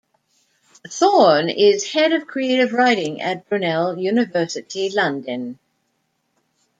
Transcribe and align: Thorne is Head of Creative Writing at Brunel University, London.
Thorne 0.89 1.49
is 1.51 1.91
Head 1.93 2.11
of 2.11 2.25
Creative 2.25 2.73
Writing 2.73 3.21
at 3.21 3.47
Brunel 3.47 3.99
University, 3.99 4.89
London. 4.89 5.59